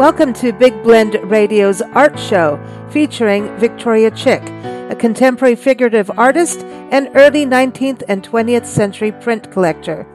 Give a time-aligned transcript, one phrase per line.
[0.00, 2.58] Welcome to Big Blend Radio's art show
[2.90, 4.40] featuring Victoria Chick,
[4.90, 10.06] a contemporary figurative artist and early 19th and 20th century print collector.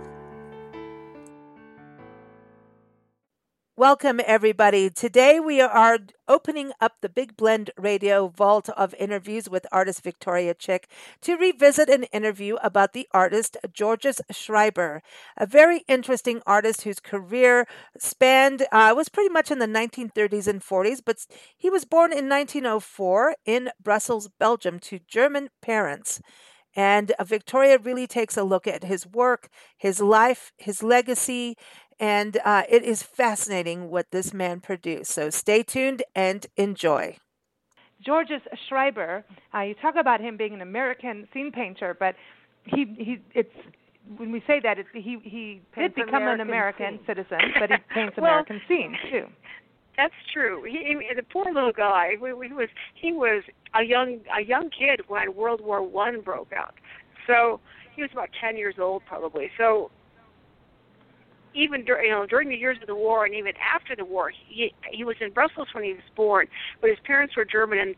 [3.78, 4.90] Welcome, everybody.
[4.90, 6.00] Today we are
[6.30, 10.88] opening up the Big Blend Radio vault of interviews with artist Victoria Chick
[11.24, 15.02] to revisit an interview about the artist Georges Schreiber,
[15.36, 17.68] a very interesting artist whose career
[18.00, 21.26] spanned, uh, was pretty much in the 1930s and 40s, but
[21.58, 26.22] he was born in 1904 in Brussels, Belgium, to German parents.
[26.76, 31.56] And uh, Victoria really takes a look at his work, his life, his legacy,
[32.00, 35.12] and uh, it is fascinating what this man produced.
[35.12, 37.18] So stay tuned and enjoy.
[38.06, 39.24] Georges Schreiber,
[39.54, 42.16] uh, you talk about him being an American scene painter, but
[42.66, 43.54] he he it's
[44.18, 47.06] when we say that it's, he he did become American an American scene.
[47.08, 49.26] citizen, but he paints Well, American scenes too.
[49.98, 50.64] That's true.
[50.64, 52.12] He, he the poor little guy.
[52.12, 56.52] He, he was he was a young a young kid when World War One broke
[56.54, 56.76] out.
[57.28, 57.60] So
[57.96, 59.50] he was about ten years old probably.
[59.58, 59.90] So
[61.56, 64.32] even dur- you know during the years of the war and even after the war,
[64.48, 66.48] he he was in Brussels when he was born,
[66.82, 67.96] but his parents were German and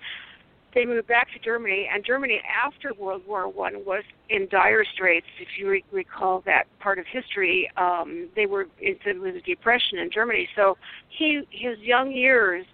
[0.73, 1.89] they moved back to Germany.
[1.91, 5.25] And Germany after World War One was in dire straits.
[5.39, 9.97] If you re- recall that part of history, um, they were it was a depression
[9.97, 10.47] in Germany.
[10.55, 10.77] So
[11.09, 12.65] he his young years,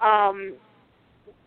[0.00, 0.54] um,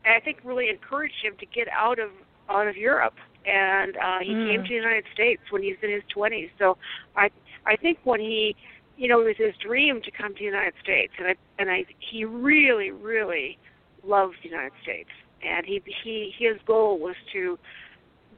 [0.06, 2.12] I think, really encouraged him to get out of
[2.50, 3.16] out of Europe.
[3.46, 4.44] And uh, he Mm.
[4.48, 6.50] came to the United States when he was in his 20s.
[6.58, 6.78] So
[7.16, 7.30] I
[7.66, 8.56] I think when he
[8.98, 11.70] you know, it was his dream to come to the United States, and I and
[11.70, 13.58] I he really, really
[14.04, 15.10] loved the United States,
[15.44, 17.58] and he he his goal was to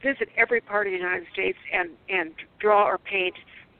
[0.02, 3.34] visit every part of the United States and and draw or paint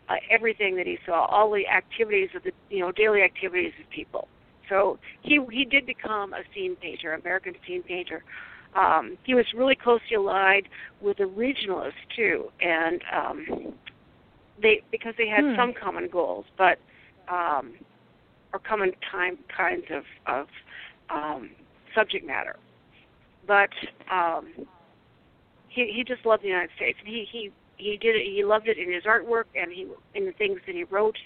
[0.09, 3.91] uh, everything that he saw, all the activities of the you know daily activities of
[3.91, 4.29] people.
[4.69, 8.23] So he he did become a scene painter, American scene painter.
[8.77, 10.69] Um, he was really closely allied
[11.01, 13.75] with the regionalists too, and um,
[14.61, 15.57] they because they had Hmm.
[15.57, 16.79] some common goals, but
[17.29, 17.75] um,
[18.53, 20.49] or common time kinds of of
[21.11, 21.51] um,
[21.95, 22.57] subject matter.
[23.47, 23.71] But
[24.11, 24.53] um,
[25.69, 28.27] he he just loved the United States, and he he he did it.
[28.27, 31.17] He loved it in his artwork and he in the things that he wrote.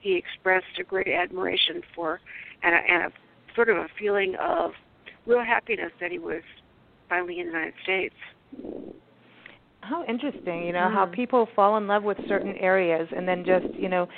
[0.00, 2.20] He expressed a great admiration for
[2.62, 4.72] and a, and a sort of a feeling of
[5.26, 6.42] real happiness that he was
[7.08, 8.14] finally in the United States.
[9.80, 11.12] How interesting, you know, how Mm.
[11.12, 14.08] people fall in love with certain areas and then just, you know,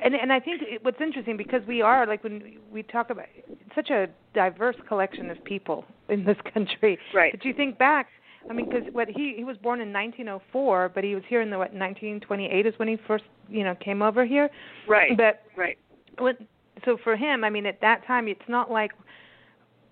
[0.00, 3.26] and and I think it- what's interesting because we are like when we talk about
[3.74, 6.98] such a diverse collection of people in this country.
[7.12, 7.32] Right.
[7.32, 8.08] But you think back,
[8.48, 11.50] I mean, because what he he was born in 1904, but he was here in
[11.50, 14.50] the what 1928 is when he first, you know, came over here.
[14.86, 15.16] Right.
[15.16, 15.78] But right.
[16.18, 16.38] what
[16.84, 18.92] so for him, I mean, at that time, it's not like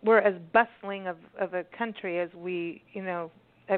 [0.05, 3.31] we're as bustling of of a country as we, you know,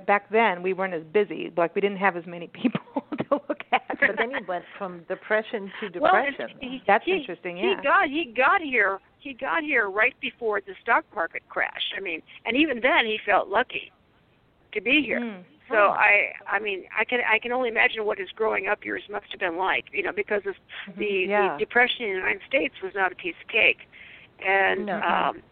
[0.07, 1.53] back then we weren't as busy.
[1.57, 2.81] Like we didn't have as many people
[3.19, 3.83] to look at.
[4.01, 6.35] But then he went from depression to depression.
[6.51, 10.61] it's- he, That's he- interesting, He got he got here he got here right before
[10.61, 11.93] the stock market crash.
[11.97, 13.91] I mean, and even then he felt lucky
[14.73, 15.21] to be here.
[15.21, 15.43] Mm.
[15.69, 19.03] So I I mean I can I can only imagine what his growing up years
[19.11, 20.55] must have been like, you know, because of
[20.97, 21.31] the, Mm-hmm.
[21.31, 21.53] Yeah.
[21.55, 23.79] the depression in the United States was not a piece of cake.
[24.47, 25.01] And No.
[25.01, 25.43] um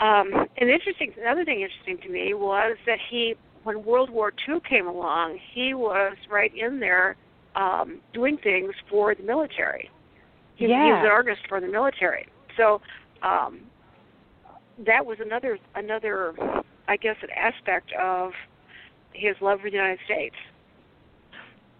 [0.00, 3.34] um and interesting another thing interesting to me was that he
[3.64, 7.16] when World War II came along, he was right in there
[7.56, 9.90] um doing things for the military.
[10.56, 12.26] He, he was an artist for the military.
[12.56, 12.80] So
[13.22, 13.60] um
[14.86, 16.34] that was another another
[16.88, 18.32] I guess an aspect of
[19.12, 20.36] his love for the United States.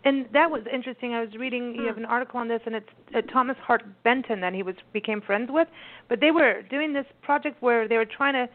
[0.05, 1.15] And that was interesting.
[1.15, 4.41] I was reading you have an article on this, and it's uh, Thomas Hart Benton
[4.41, 5.69] that he was became friends with.
[6.09, 8.49] But they were doing this project where they were trying to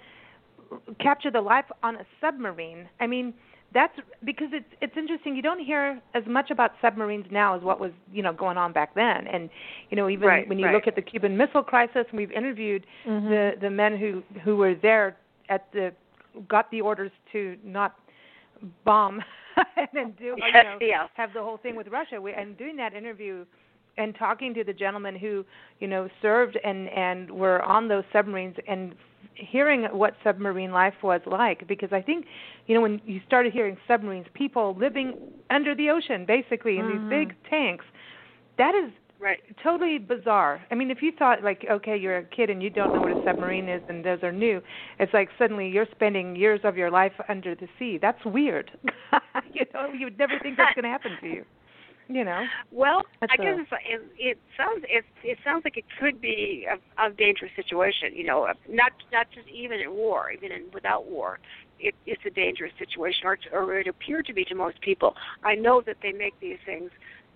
[0.99, 2.87] capture the life on a submarine.
[2.99, 3.33] I mean,
[3.73, 3.93] that's
[4.23, 5.35] because it's it's interesting.
[5.35, 8.71] You don't hear as much about submarines now as what was you know going on
[8.71, 9.27] back then.
[9.27, 9.49] And
[9.89, 10.73] you know, even Right, when you right.
[10.75, 14.75] look at the Cuban Missile Crisis, and we've interviewed the the men who who were
[14.75, 15.17] there
[15.49, 15.93] at the
[16.47, 17.95] got the orders to not
[18.85, 19.21] bomb
[19.77, 21.07] and then do you know yeah.
[21.15, 22.19] have the whole thing with Russia.
[22.21, 23.45] We, and doing that interview
[23.97, 25.45] and talking to the gentlemen who
[25.79, 28.95] you know served and and were on those submarines and
[29.33, 32.25] hearing what submarine life was like because I think
[32.67, 35.13] you know when you started hearing submarines people living
[35.49, 37.49] under the ocean basically in these big mm-hmm.
[37.49, 37.85] tanks
[38.57, 39.39] that is Right.
[39.63, 40.61] totally bizarre.
[40.71, 43.11] I mean, if you thought like, okay, you're a kid and you don't know what
[43.11, 44.61] a submarine is, and those are new,
[44.97, 47.97] it's like suddenly you're spending years of your life under the sea.
[48.01, 48.71] That's weird.
[49.53, 51.45] you know, you would never think that's going to happen to you.
[52.07, 52.43] you know.
[52.71, 56.21] Well, That's I guess a- it's, it, it sounds it it sounds like it could
[56.21, 58.13] be a, a dangerous situation.
[58.13, 61.39] You know, not not just even in war, even in without war,
[61.79, 65.13] it, it's a dangerous situation, or, or it appeared to be to most people.
[65.43, 66.89] I know that they make these things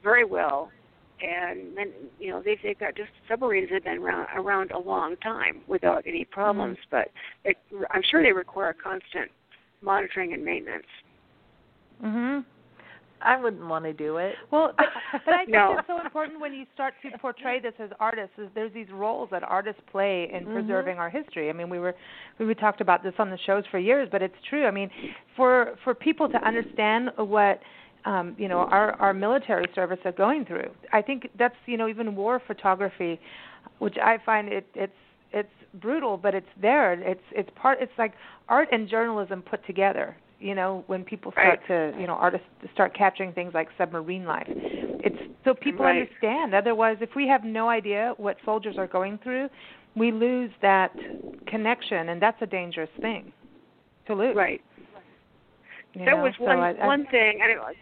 [0.04, 0.72] very well,
[1.21, 5.15] and then you know they've they've got just submarines have been around around a long
[5.18, 7.10] time without any problems, but
[7.45, 7.57] it,
[7.92, 9.30] I'm sure they require constant
[9.81, 10.86] monitoring and maintenance.
[12.04, 12.45] Mhm.
[13.25, 14.36] I wouldn't want to do it.
[14.51, 14.88] Well, but,
[15.25, 15.77] but I think No.
[15.77, 18.38] it's so important when you start to portray this as artists.
[18.38, 20.54] Is there's these roles that artists play in Mhm.
[20.54, 21.50] preserving our history.
[21.50, 21.95] I mean, we were
[22.38, 24.65] we we talked about this on the shows for years, but it's true.
[24.65, 24.89] I mean,
[25.38, 27.62] for for people to understand what
[28.06, 31.88] um, you know our our military service are going through, I think that's you know
[31.88, 33.20] even war photography,
[33.80, 34.94] which I find it it's
[35.32, 35.50] it's
[35.82, 36.94] brutal, but it's there.
[36.94, 37.80] It's it's part.
[37.82, 38.14] It's like
[38.50, 40.16] art and journalism put together.
[40.40, 44.46] You know, when people start to, you know, artists start capturing things like submarine life.
[44.50, 45.16] It's
[45.46, 46.02] so people Right.
[46.02, 46.54] understand.
[46.54, 49.48] Otherwise, if we have no idea what soldiers are going through,
[49.96, 50.92] we lose that
[51.48, 53.32] connection, and that's a dangerous thing
[54.08, 54.36] to lose.
[54.36, 54.62] Right.
[55.94, 56.24] you that know?
[56.24, 57.40] was So one I, I, one thing.
[57.42, 57.74] I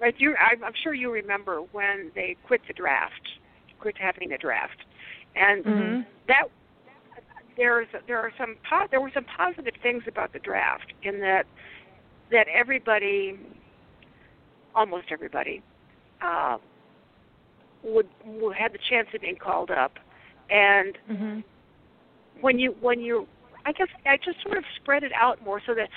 [0.00, 3.12] right, you, I'm, I'm sure you remember when they quit the draft,
[3.80, 4.76] quit having the draft,
[5.34, 6.06] and Mhm.
[6.28, 6.44] that
[7.56, 11.44] there's there are some po- there were some positive things about the draft in that
[12.30, 13.38] that everybody,
[14.74, 15.62] almost everybody,
[16.20, 16.58] uh,
[17.82, 19.98] would, would had the chance of being called up,
[20.50, 21.44] and Mhm.
[22.40, 23.26] when you when you
[23.66, 25.90] I guess I just sort of spread it out more so that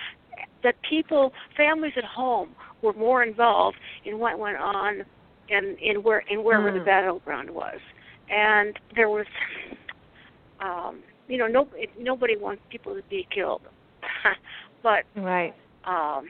[0.63, 2.49] that people families at home
[2.81, 5.01] were more involved in what went on
[5.49, 6.85] in in where in wherever the Mm.
[6.85, 7.79] battleground was
[8.29, 9.25] and there was
[10.59, 13.61] um you know no it, nobody wants people to be killed
[14.83, 15.53] but Right.
[15.85, 16.27] um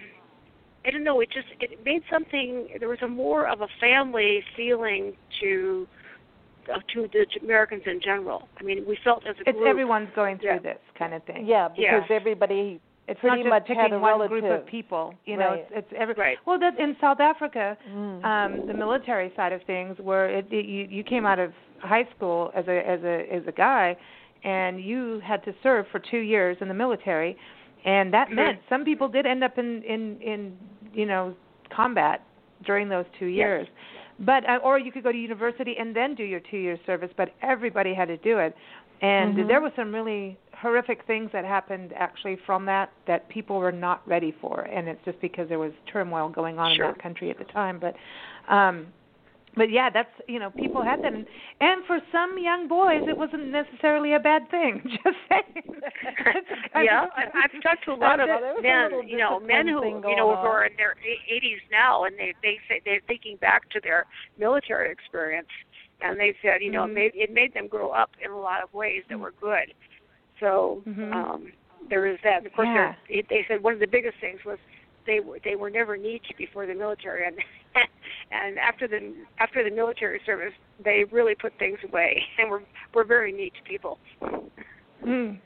[0.84, 4.44] I don't know, it just it made something there was a more of a family
[4.58, 5.88] feeling to
[6.74, 8.48] uh, to the Americans in general.
[8.60, 10.60] I mean, we felt as a It's group everyone's going through Yeah.
[10.60, 11.46] this kind of thing.
[11.46, 12.16] Yeah, because Yeah.
[12.16, 12.82] everybody
[13.12, 14.42] It's pretty not just much picking had a one relative.
[14.42, 15.14] group of people.
[15.26, 15.60] You know, Right.
[15.72, 16.14] it's, it's every.
[16.16, 16.38] Right.
[16.46, 18.24] Well, that in South Africa, Mm.
[18.26, 22.08] um, the military side of things, where it, it, you you came out of high
[22.16, 23.96] school as a as a as a guy,
[24.44, 27.38] and you had to serve for two years in the military,
[27.86, 28.36] and that Mhm.
[28.36, 30.58] meant some people did end up in in in
[30.94, 31.36] you know
[31.70, 32.22] combat
[32.66, 33.38] during those two Yes.
[33.46, 33.68] years.
[34.20, 37.10] But uh, or you could go to university and then do your two years service,
[37.18, 38.56] but everybody had to do it.
[39.02, 39.48] And Mhm.
[39.48, 44.08] there were some really horrific things that happened actually from that that people were not
[44.08, 46.86] ready for, and it's just because there was turmoil going on Sure.
[46.86, 47.80] in that country at the time.
[47.80, 47.96] But,
[48.48, 48.94] um,
[49.56, 51.26] but yeah, that's you know people had that, and,
[51.60, 54.82] and for some young boys, it wasn't necessarily a bad thing.
[55.04, 55.82] Just saying.
[56.76, 59.84] Yeah, of- I, I've talked to a lot of a men, you know, men who
[59.84, 60.96] you know who are in their
[61.30, 64.06] 80s now, and they they say they're thinking back to their
[64.38, 65.50] military experience,
[66.04, 66.90] and they said, you know, Mhm.
[66.90, 69.74] it made it made them grow up in a lot of ways that were good.
[70.40, 71.14] So Mhm.
[71.14, 71.54] um
[71.90, 72.38] there is that.
[72.38, 72.96] And of course, Yeah.
[73.10, 74.60] there- they said one of the biggest things was
[75.06, 77.38] they were they were never neat before the military, and
[78.32, 82.64] and after the after the military service, they really put things away and were
[82.94, 84.00] were very neat people.
[85.04, 85.40] Mm.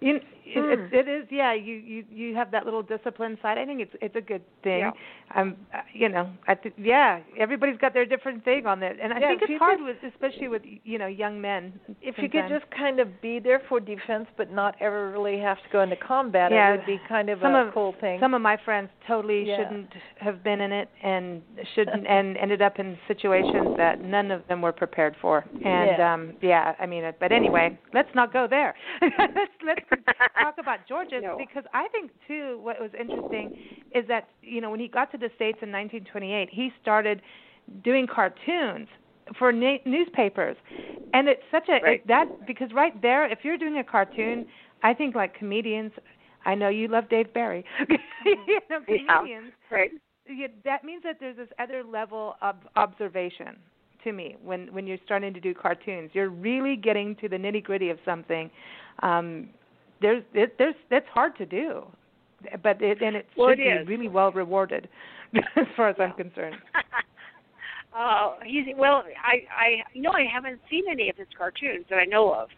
[0.00, 0.22] You, it,
[0.54, 0.94] Hmm.
[0.94, 1.52] it, it is, yeah.
[1.52, 3.58] You you you have that little discipline side.
[3.58, 4.78] I think it's it's a good thing.
[4.80, 4.92] Yeah.
[5.38, 7.20] Um, uh, you know, I th- yeah.
[7.38, 9.96] Everybody's got their different thing on it, and I Yeah, think it's hard could- with,
[10.10, 11.78] especially with you know young men.
[12.00, 15.58] if you could just kind of be there for defense, but not ever really have
[15.58, 18.18] to go into combat, Yeah, it would be kind of some a of- cool thing.
[18.18, 19.58] Some of my friends totally Yeah.
[19.58, 21.42] shouldn't have been in it, and
[21.74, 25.44] shouldn't, and ended up in situations that none of them were prepared for.
[25.62, 26.14] And Yeah.
[26.14, 28.74] um yeah, I mean, but anyway, let's not go there.
[29.02, 29.87] let's let's
[30.42, 31.36] talk about George's No.
[31.38, 33.50] because I think too what was interesting
[33.94, 37.22] is that you know when he got to the states in 1928, he started
[37.84, 38.88] doing cartoons
[39.38, 40.56] for na- newspapers,
[41.12, 42.00] and it's such a Right.
[42.00, 44.46] it, that because right there, if you're doing a cartoon,
[44.82, 45.92] I think like comedians.
[46.44, 47.64] I know you love Dave Barry.
[48.24, 49.18] you know, Yeah.
[49.18, 49.52] comedians.
[49.70, 49.90] Right.
[50.30, 53.56] Yeah, that means that there's this other level of observation
[54.04, 56.10] to me when when you're starting to do cartoons.
[56.14, 58.50] You're really getting to the nitty gritty of something.
[59.02, 59.48] Um,
[60.00, 61.84] there's it, there's that's hard to do,
[62.62, 64.88] but it, and it Well, should it be really well rewarded,
[65.56, 66.56] as far as I'm concerned.
[67.96, 69.02] uh, he's well.
[69.24, 72.48] I I you know I haven't seen any of his cartoons that I know of,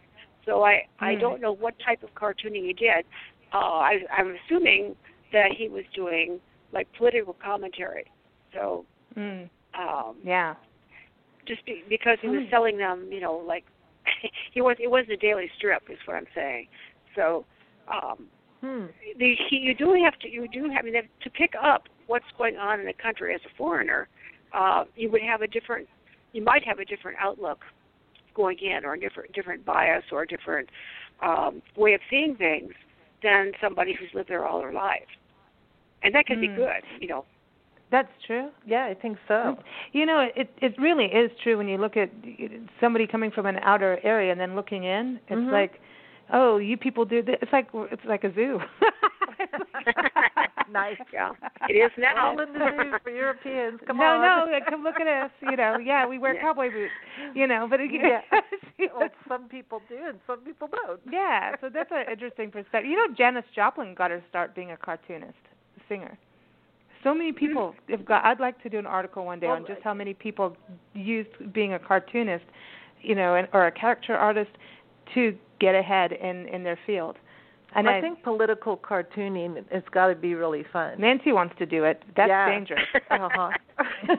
[0.45, 1.19] so I I Hmm.
[1.19, 3.05] don't know what type of cartooning he did.
[3.53, 4.95] Uh, I I'm assuming
[5.33, 6.39] that he was doing
[6.71, 8.05] like political commentary.
[8.53, 8.85] So
[9.17, 10.55] Mm, um, yeah.
[11.45, 12.49] just be, because he was Hmm.
[12.49, 13.65] selling them, you know, like
[14.53, 16.67] he was it wasn't a daily strip, is what I'm saying.
[17.15, 17.45] So
[17.87, 18.27] um,
[18.61, 18.85] hmm.
[19.17, 22.25] the he, you do have to you do have, I mean, to pick up what's
[22.37, 24.07] going on in the country as a foreigner.
[24.53, 25.87] uh, you would have a different,
[26.33, 27.59] you might have a different outlook
[28.35, 30.69] going in, or a different different bias, or a different
[31.21, 32.73] um, way of seeing things
[33.23, 35.07] than somebody who's lived there all their life,
[36.03, 36.41] and that can Mm.
[36.41, 37.25] be good, you know.
[37.91, 38.49] That's true.
[38.65, 39.57] Yeah, I think so.
[39.91, 42.09] You know, it it really is true when you look at
[42.79, 45.19] somebody coming from an outer area and then looking in.
[45.27, 45.51] It's Mhm.
[45.51, 45.81] like,
[46.31, 47.37] oh, you people do this.
[47.41, 48.59] It's like it's like a zoo.
[50.71, 50.95] Nice.
[51.13, 51.31] Yeah,
[51.69, 52.31] it is now.
[52.31, 53.79] All in the news for Europeans.
[53.85, 54.49] Come no, on.
[54.49, 55.31] No, no, come look at us.
[55.41, 56.41] You know, yeah, we wear Yeah.
[56.41, 56.93] cowboy boots.
[57.35, 58.21] You know, but it, Yeah.
[58.95, 61.01] well, some people do and some people don't.
[61.11, 61.55] yeah.
[61.59, 62.89] So that's an interesting perspective.
[62.89, 65.35] You know, Janis Joplin got her start being a cartoonist,
[65.77, 66.17] a singer.
[67.03, 67.45] So many mm-hmm.
[67.45, 68.23] people have got.
[68.23, 70.55] I'd like to do an article one day Well, on just how many people
[70.93, 72.45] used being a cartoonist,
[73.01, 74.51] you know, and, or a character artist
[75.15, 77.15] to get ahead in in their field.
[77.73, 80.99] And I, think political cartooning has got to be really fun.
[80.99, 82.03] Nancy wants to do it.
[82.17, 82.49] That's Yeah.
[82.49, 82.81] dangerous.
[83.09, 83.49] Uh-huh.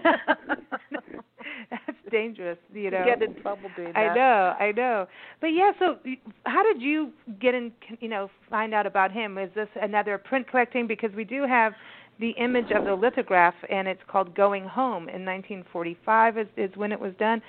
[1.70, 3.04] That's dangerous, you know.
[3.04, 3.98] Get in trouble doing that.
[3.98, 5.06] I know, I know.
[5.40, 5.98] But yeah, so
[6.44, 9.38] how did you get in, you know, find out about him?
[9.38, 10.86] Is this another print collecting?
[10.86, 11.72] Because we do have
[12.20, 16.92] the image of the lithograph, and it's called Going Home in 1945 is, is when
[16.92, 17.42] it was done.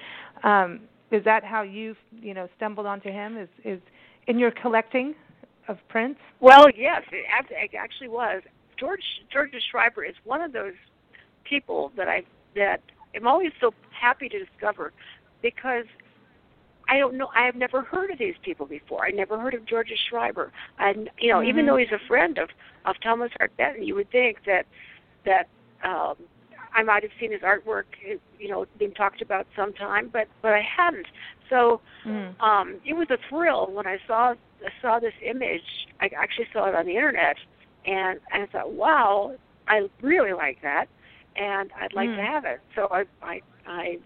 [0.43, 0.81] Um,
[1.11, 3.37] is that how you, you know, stumbled onto him?
[3.37, 3.79] Is is
[4.27, 5.15] in your collecting
[5.67, 6.19] of prints?
[6.39, 7.25] Well, yes, it
[7.77, 8.41] actually was.
[8.77, 10.73] George George Schreiber is one of those
[11.43, 12.23] people that I
[12.55, 12.81] that
[13.15, 14.91] I'm always so happy to discover
[15.41, 15.85] because
[16.89, 19.05] I don't know I have never heard of these people before.
[19.05, 20.51] I never heard of George Schreiber.
[20.79, 21.67] And you know, even Mhm.
[21.67, 22.49] though he's a friend of
[22.85, 24.65] of Thomas Hart Benton, you would think that
[25.25, 25.47] that
[25.83, 26.17] um
[26.73, 27.85] I might have seen his artwork,
[28.39, 31.07] you know, being talked about sometime, but but I hadn't.
[31.49, 32.35] So Mm.
[32.41, 34.33] um it was a thrill when I saw
[34.81, 35.61] saw this image.
[36.01, 37.37] I actually saw it on the internet,
[37.85, 39.35] and and I thought, wow,
[39.67, 40.87] I really like that,
[41.35, 42.15] and I'd like Mm.
[42.15, 42.61] to have it.
[42.75, 43.97] So I I I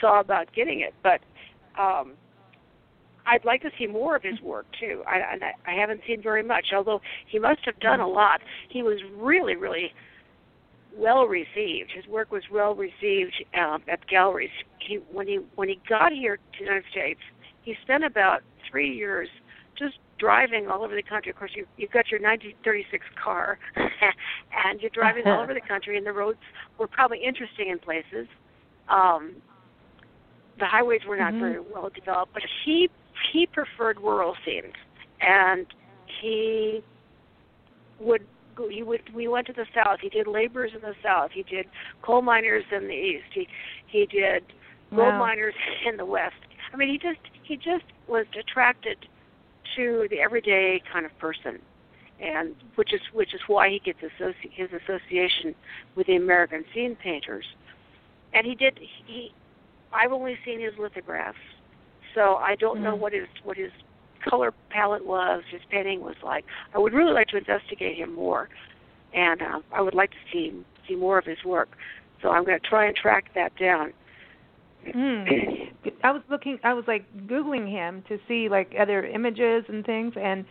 [0.00, 1.20] saw about getting it, but
[1.78, 2.16] um
[3.26, 5.02] I'd like to see more of his work too.
[5.06, 8.40] I and I, I haven't seen very much, although he must have done a lot.
[8.70, 9.92] He was really really
[10.96, 11.90] well received.
[11.94, 14.50] His work was well received um, at galleries.
[14.78, 17.20] He when he when he got here to the United States,
[17.62, 19.28] he spent about three years
[19.78, 21.30] just driving all over the country.
[21.30, 25.96] Of course, you you've got your 1936 car, and you're driving all over the country,
[25.96, 26.38] and the roads
[26.78, 28.26] were probably interesting in places.
[28.88, 29.36] Um,
[30.58, 31.38] the highways were not Mhm.
[31.38, 32.90] very well developed, but he
[33.32, 34.74] he preferred rural scenes,
[35.20, 35.66] and
[36.20, 36.82] he
[37.98, 38.26] would
[38.68, 39.98] he would we went to the south.
[40.00, 41.30] He did laborers in the south.
[41.32, 41.66] He did
[42.02, 43.26] coal miners in the east.
[43.32, 43.48] He
[43.86, 44.44] he did
[44.94, 45.18] gold Wow.
[45.18, 45.54] miners
[45.86, 46.34] in the west.
[46.72, 48.96] I mean, he just he just was attracted
[49.76, 51.58] to the everyday kind of person,
[52.20, 55.54] and which is which is why he gets associ- his association
[55.96, 57.44] with the American scene painters.
[58.32, 59.32] And he did he.
[59.92, 61.38] I've only seen his lithographs,
[62.14, 63.00] so I don't know Mm.
[63.00, 63.72] what his what his
[64.22, 66.44] color palette was, his painting was like.
[66.74, 68.48] I would really like to investigate him more,
[69.14, 70.52] and uh, I would like to see
[70.88, 71.70] see more of his work.
[72.22, 73.92] So I'm going to try and track that down.
[74.86, 75.70] Mm.
[76.04, 76.58] I was looking.
[76.64, 80.44] I was like googling him to see like other images and things, and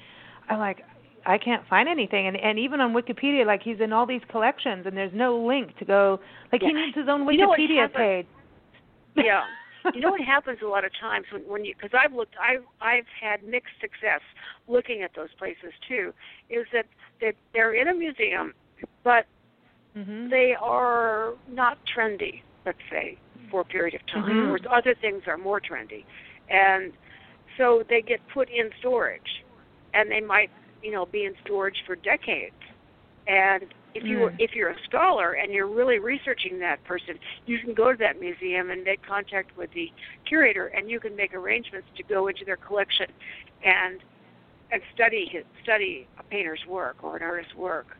[0.49, 0.83] I'm like,
[1.25, 2.27] I can't find anything.
[2.27, 5.77] And and even on Wikipedia, like he's in all these collections, and there's no link
[5.77, 6.19] to go.
[6.51, 8.27] Like he needs his own You know Wikipedia page.
[9.15, 9.41] yeah
[9.93, 12.63] you know what happens a lot of times when when you because i've looked i've
[12.81, 14.21] i've had mixed success
[14.67, 16.13] looking at those places too
[16.49, 16.85] is that
[17.21, 18.53] that they're in a museum
[19.03, 19.25] but
[19.95, 23.17] hmm they are not trendy let's say
[23.49, 24.35] for a period of time.
[24.35, 24.47] Mhm.
[24.47, 26.05] whereas other things are more trendy.
[26.49, 26.93] And
[27.57, 29.43] so they get put in storage
[29.93, 32.55] and they might you know be in storage for decades.
[33.27, 34.35] And if you Mm.
[34.39, 38.19] if you're a scholar and you're really researching that person you can go to that
[38.19, 39.91] museum and make contact with the
[40.25, 43.07] curator and you can make arrangements to go into their collection
[43.63, 44.01] and
[44.71, 47.97] and study his, study a painter's work or an artist's work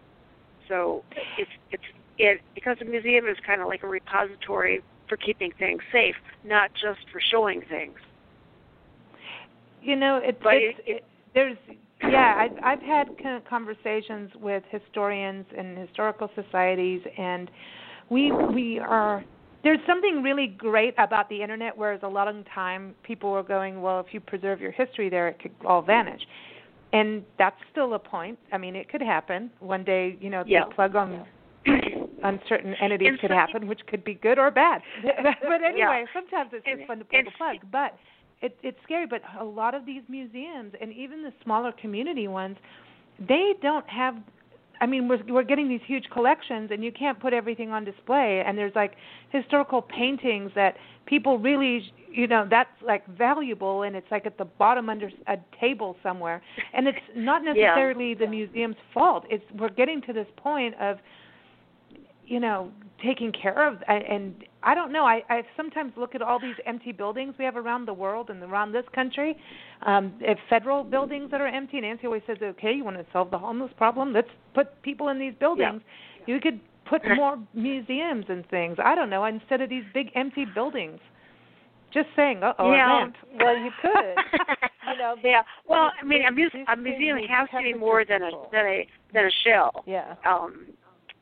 [0.67, 1.03] so
[1.37, 1.83] it's it's
[2.19, 6.69] it because the museum is kind of like a repository for keeping things safe, not
[6.73, 7.97] just for showing things.
[9.81, 11.03] You know, it's, But it's it- it,
[11.33, 11.57] there's
[12.03, 17.49] yeah, I've I've had con- conversations with historians and historical societies, and
[18.09, 19.23] we we are
[19.63, 21.77] there's something really great about the internet.
[21.77, 25.39] Whereas a long time people were going, well, if you preserve your history there, it
[25.41, 26.21] could all vanish,
[26.93, 28.39] and that's still a point.
[28.51, 30.17] I mean, it could happen one day.
[30.21, 30.65] You know, Yeah.
[30.69, 31.25] the plug on
[32.23, 34.81] on certain entities could happen, which could be good or bad.
[35.03, 37.57] but anyway, sometimes it's And- just fun to pull the plug.
[37.71, 37.95] But
[38.41, 39.07] it, it's scary.
[39.07, 42.57] But a lot of these museums, and even the smaller community ones,
[43.19, 44.15] they don't have
[44.81, 48.43] I mean, we're we're getting these huge collections, and you can't put everything on display.
[48.45, 48.93] And there's like
[49.29, 54.45] historical paintings that people really, you know, that's like valuable, and it's like at the
[54.45, 56.41] bottom under a table somewhere.
[56.73, 58.25] And it's not necessarily yeah.
[58.25, 59.25] the museum's fault.
[59.29, 60.97] It's we're getting to this point of,
[62.29, 62.71] you know,
[63.03, 65.05] taking care of and I don't know.
[65.05, 68.43] I, I sometimes look at all these empty buildings we have around the world and
[68.43, 69.35] around this country,
[69.85, 71.81] um, if federal buildings that are empty.
[71.81, 74.13] Nancy always says, "Okay, you want to solve the homeless problem?
[74.13, 75.81] Let's put people in these buildings."
[76.27, 76.35] Yeah.
[76.35, 76.59] You could
[76.89, 78.77] put more museums and things.
[78.83, 80.99] I don't know instead of these big empty buildings.
[81.93, 82.43] Just saying.
[82.43, 82.71] Uh oh.
[82.71, 83.07] Yeah.
[83.39, 84.15] Well, you could.
[84.91, 85.15] you know.
[85.23, 85.41] yeah.
[85.67, 88.87] Well, I mean, a, muse- a museum has to be more than a than a
[89.13, 89.83] than a shell.
[89.87, 90.15] Yeah.
[90.27, 90.67] Um,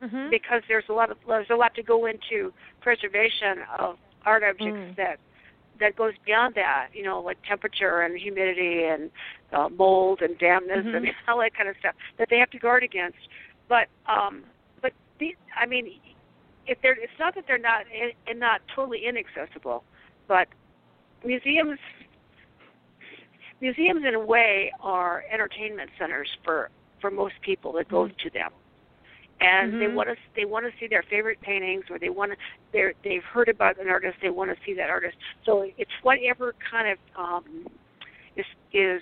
[0.02, 4.44] hmm because there's a lot of there's a lot to go into preservation of art
[4.44, 4.96] objects Mm.
[4.98, 5.20] that
[5.80, 9.12] that goes beyond that, you know, like temperature and humidity and
[9.54, 11.14] uh, mold and dampness and Mhm.
[11.28, 13.18] all that kind of stuff that they have to guard against.
[13.70, 14.44] But um,
[14.82, 16.00] but the, I mean,
[16.66, 17.86] if they're it's not that they're not
[18.28, 19.84] and not totally inaccessible,
[20.28, 20.48] but
[21.24, 21.80] museums
[23.62, 26.70] museums in a way are entertainment centers for
[27.02, 28.52] for most people that go to them
[29.40, 29.94] and they Mhm.
[29.94, 32.38] want to they want to see their favorite paintings or they want to
[32.74, 36.56] they're they've heard about an artist they want to see that artist so it's whatever
[36.70, 37.44] kind of um
[38.36, 39.02] is is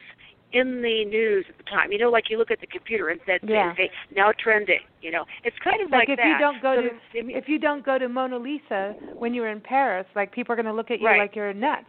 [0.51, 3.19] in the news at the time you know like you look at the computer and
[3.27, 3.75] that Yeah.
[3.75, 6.81] say now trending you know it's kind of Like like, if you don't go So
[6.81, 10.55] to if you don't go to Mona Lisa when you're in Paris, like people are
[10.55, 11.19] going to look at you Right.
[11.19, 11.87] like you're nuts.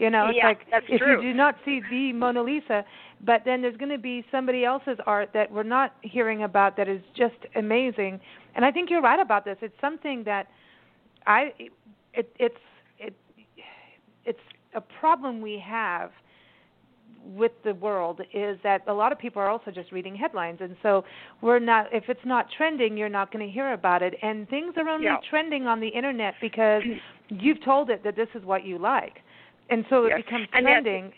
[0.00, 1.16] You know, it's Yeah, like if true.
[1.22, 2.84] you do not see the Mona Lisa,
[3.20, 6.88] but then there's going to be somebody else's art that we're not hearing about that
[6.88, 8.18] is just amazing.
[8.54, 9.58] And I think you're right about this.
[9.60, 10.48] It's something that
[11.26, 11.52] I
[12.14, 12.56] it it's
[12.98, 13.14] it
[14.24, 14.40] it's
[14.74, 16.10] a problem we have
[17.22, 20.74] with the world is that a lot of people are also just reading headlines and
[20.82, 21.04] so
[21.42, 24.72] we're not if it's not trending you're not going to hear about it and things
[24.78, 25.18] are only Yeah.
[25.28, 26.82] trending on the internet because
[27.28, 29.18] you've told it that this is what you like
[29.70, 31.12] and so it becomes And that's- trending.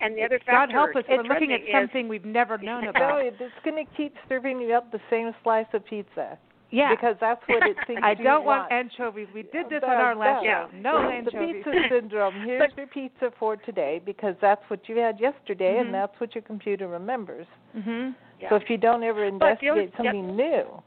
[0.00, 2.24] and the other god factor help us to we're looking at trending is- something we've
[2.24, 3.24] never known about.
[3.24, 6.38] It- it's going to keep serving you up the same slice of pizza.
[6.70, 6.90] Yeah.
[6.90, 8.72] Because that's what it thinks i don't want want.
[8.72, 9.28] anchovies.
[9.32, 10.50] We did this No, on our last no.
[10.50, 10.68] show.
[10.76, 11.64] No the anchovies.
[11.64, 12.34] pizza syndrome.
[12.44, 15.80] Here's your pizza for today because that's what you had yesterday Mhm.
[15.82, 17.46] and that's what your computer remembers.
[17.76, 18.48] mhm yeah.
[18.50, 20.82] So if you don't ever But the investigate something new,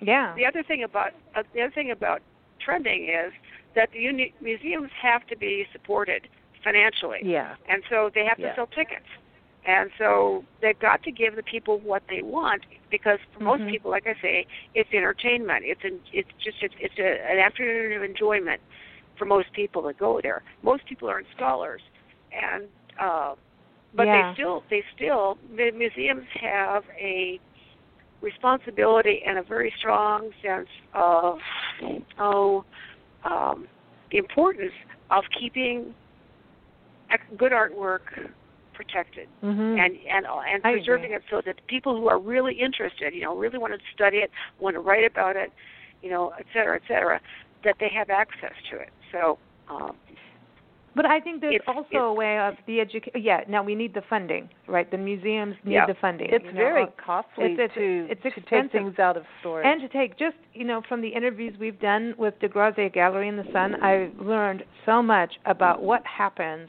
[0.00, 0.34] yeah.
[0.34, 2.22] The other thing about uh, the other thing about
[2.58, 3.32] trending is
[3.74, 6.28] that the uni- museums have to be supported
[6.62, 8.54] financially, yeah, and so they have to Yeah.
[8.54, 9.06] sell tickets,
[9.64, 13.70] and so they've got to give the people what they want because for most Mhm.
[13.70, 15.64] people, like I say, it's entertainment.
[15.64, 18.60] It's an, it's just it's, it's a, an afternoon of enjoyment
[19.16, 20.42] for most people that go there.
[20.62, 21.82] Most people aren't scholars,
[22.32, 23.34] and uh,
[23.94, 24.28] but Yeah.
[24.28, 27.40] they still they still the museums have a
[28.20, 31.38] responsibility and a very strong sense of
[32.18, 32.64] oh
[33.24, 33.66] um,
[34.10, 34.72] the importance
[35.10, 35.94] of keeping
[37.36, 38.00] good artwork
[38.74, 39.60] protected mm-hmm.
[39.60, 43.58] and and and preserving it so that people who are really interested, you know, really
[43.58, 45.52] want to study it, want to write about it,
[46.02, 47.20] you know, et cetera, et cetera,
[47.64, 48.88] that they have access to it.
[49.12, 49.96] So um,
[50.94, 53.20] But I think there's It's- also it's- a way of the education.
[53.22, 54.90] Yeah, now we need the funding, right?
[54.90, 55.86] The museums need Yeah.
[55.86, 56.30] the funding.
[56.30, 58.72] it's you know, very costly it's- to it's to take expensive.
[58.72, 59.66] things out of storage.
[59.66, 63.36] and to take just you know from the interviews we've done with DeGrazia Gallery in
[63.36, 66.68] the Sun, I've learned so much about what happens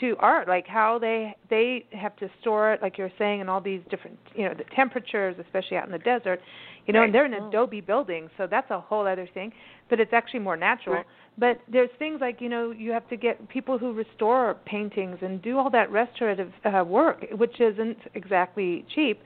[0.00, 3.60] to art, like how they they have to store it, like you're saying, in all
[3.62, 6.40] these different you know the temperatures, especially out in the desert.
[6.86, 7.06] You know, Right.
[7.06, 7.48] and they're in Mm.
[7.48, 9.54] adobe buildings, so that's a whole other thing.
[9.88, 10.96] But it's actually more natural.
[10.96, 11.06] Right.
[11.36, 15.42] But there's things like you know you have to get people who restore paintings and
[15.42, 19.20] do all that restorative uh, work, which isn't exactly cheap.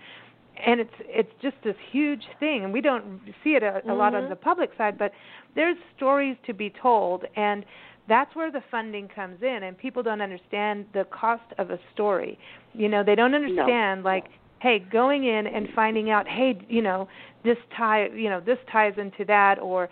[0.66, 4.14] And it's it's just this huge thing, and we don't see it a, a lot
[4.14, 4.28] on Mhm.
[4.30, 4.98] the public side.
[4.98, 5.12] But
[5.54, 7.64] there's stories to be told, and
[8.08, 9.64] that's where the funding comes in.
[9.64, 12.38] And people don't understand the cost of a story.
[12.72, 14.24] You know, they don't understand like
[14.60, 17.06] hey going in and finding out hey you know
[17.44, 19.88] this tie you know this ties into that or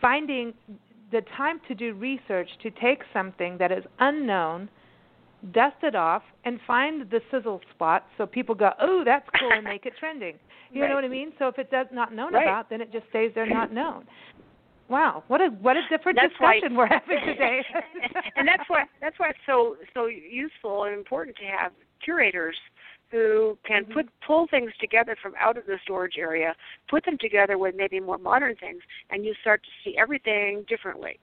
[0.00, 0.54] finding
[1.10, 4.68] the time to do research to take something that is unknown
[5.52, 9.64] dust it off and find the sizzle spot so people go oh that's cool and
[9.64, 10.34] make it trending.
[10.72, 10.88] You Right.
[10.88, 11.32] know what i mean?
[11.38, 12.42] So if it's not known Right.
[12.42, 14.04] about then it just stays there not known.
[14.88, 15.22] Wow.
[15.28, 17.62] What a what a different That's why- discussion we're having today.
[18.36, 21.72] And that's why that's why it's so so useful and important to have
[22.04, 22.56] curators
[23.10, 23.92] who can Mm-hmm.
[23.92, 26.54] put pull things together from out of the storage area,
[26.88, 31.18] put them together with maybe more modern things, and you start to see everything differently.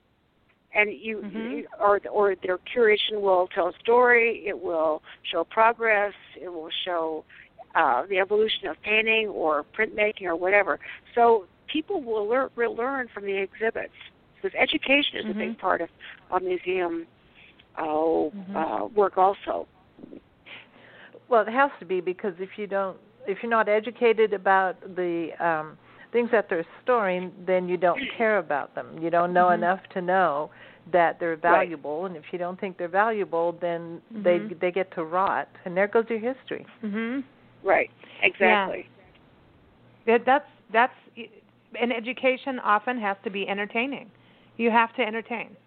[0.74, 1.52] And you, Mhm.
[1.52, 4.46] you or or their curation will tell a story.
[4.46, 6.14] It will show progress.
[6.36, 7.24] It will show
[7.76, 10.80] uh, the evolution of painting or printmaking or whatever.
[11.14, 13.94] So people will learn, will learn from the exhibits
[14.36, 15.42] because education is mm-hmm.
[15.42, 15.90] a big part of,
[16.32, 17.06] of museum
[17.78, 18.56] uh, mm-hmm.
[18.56, 19.68] uh, work also.
[21.30, 25.30] Well, it has to be because if you don't, if you're not educated about the
[25.40, 25.78] um,
[26.12, 29.00] things that they're storing, then you don't care about them.
[29.02, 29.64] You don't know mm-hmm.
[29.64, 30.52] enough to know
[30.92, 32.08] that they're valuable, right.
[32.12, 34.24] and if you don't think they're valuable, then mm-hmm.
[34.24, 36.66] they they get to rot, and there goes your history.
[36.84, 37.24] Mhm.
[37.64, 37.90] Right.
[38.22, 38.88] Exactly.
[40.06, 40.20] Yeah.
[40.24, 40.94] That's that's
[41.80, 44.12] and education often has to be entertaining.
[44.58, 45.58] You have to entertain.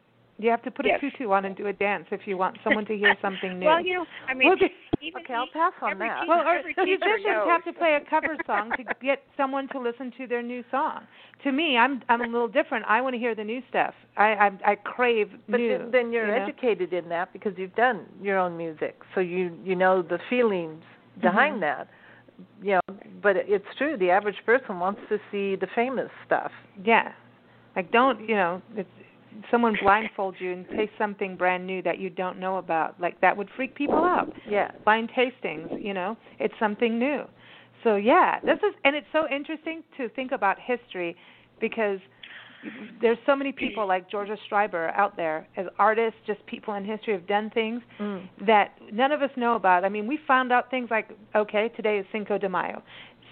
[0.41, 1.01] You have to put yes.
[1.03, 3.67] a tutu on and do a dance if you want someone to hear something new.
[3.67, 4.57] well, you know, I mean, well,
[5.03, 6.21] even okay, I'll pass on every that.
[6.21, 7.49] Teacher, well, or every musicians knows.
[7.49, 11.01] have to play a cover song to get someone to listen to their new song.
[11.43, 12.85] To me, I'm I'm a little different.
[12.89, 13.95] I want to hear the new stuff.
[14.17, 15.79] I I, I crave but new.
[15.79, 16.47] Then, then you're you know?
[16.47, 20.83] educated in that because you've done your own music, so you you know the feelings
[21.21, 21.81] behind mm-hmm.
[21.83, 21.89] that.
[22.63, 23.97] You know, but it's true.
[23.97, 26.53] The average person wants to see the famous stuff.
[26.85, 27.13] Yeah,
[27.75, 28.63] like don't you know?
[28.77, 28.89] It's
[29.51, 33.01] someone blindfolds you and taste something brand new that you don't know about.
[33.01, 34.33] Like that would freak people out.
[34.49, 34.71] Yeah.
[34.85, 37.25] Blind tastings, you know, it's something new.
[37.85, 41.17] So yeah, this is and it's so interesting to think about history
[41.61, 41.99] because
[43.01, 47.13] there's so many people like Georgia Schreiber out there as artists, just people in history
[47.13, 48.29] have done things mm.
[48.47, 49.85] that none of us know about.
[49.85, 52.83] I mean, we found out things like okay, today is Cinco de Mayo.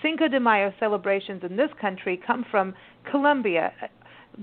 [0.03, 2.75] Cinco de Mayo celebrations in this country come from
[3.11, 3.73] Colombia,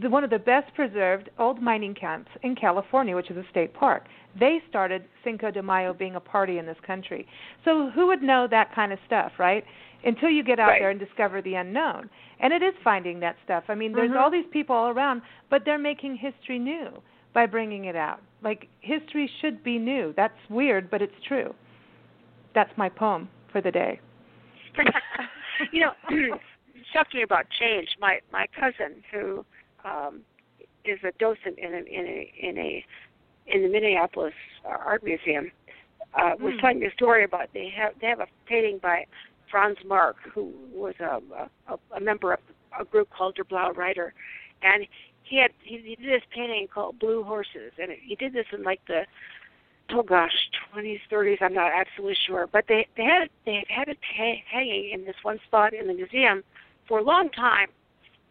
[0.01, 3.73] the, one of the best preserved old mining camps in California, which is a state
[3.73, 4.05] park.
[4.39, 7.27] They started Cinco de Mayo being a party in this country.
[7.63, 9.63] So who would know that kind of stuff, right?
[10.03, 10.81] Until you get out right.
[10.81, 12.09] there and discover the unknown.
[12.39, 13.65] And it is finding that stuff.
[13.69, 14.19] I mean, there's mm-hmm.
[14.19, 16.89] all these people all around, but they're making history new
[17.33, 18.19] by bringing it out.
[18.43, 20.13] Like history should be new.
[20.17, 21.53] That's weird, but it's true.
[22.53, 23.99] That's my poem for the day.
[25.71, 25.91] you know,
[26.93, 29.45] talking about change, my my cousin who
[29.85, 30.21] um,
[30.85, 32.85] is a docent in a in a in a
[33.47, 34.33] in the Minneapolis
[34.65, 35.51] Art Museum
[36.13, 36.61] uh, was Mm.
[36.61, 39.05] telling me a story about they have they have a painting by
[39.49, 41.21] Franz Marc who was a
[41.67, 42.39] a, a member of
[42.79, 44.13] a group called Der Blaue Reiter,
[44.61, 44.87] and
[45.23, 48.63] he had he, he did this painting called Blue Horses, and he did this in
[48.63, 49.05] like the
[49.91, 50.31] oh gosh,
[50.73, 51.37] 20s, 30s.
[51.41, 55.15] I'm not absolutely sure, but they they had they had it ha- hanging in this
[55.23, 56.43] one spot in the museum
[56.87, 57.67] for a long time,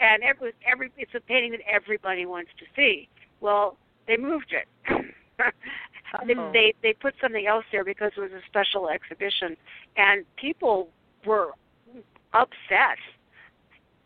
[0.02, 3.08] and it was every it's a painting that everybody wants to see.
[3.40, 4.66] Well, they moved it.
[6.26, 9.56] they, they they put something else there because it was a special exhibition,
[9.96, 10.88] and people
[11.24, 11.52] were
[12.34, 12.98] upset.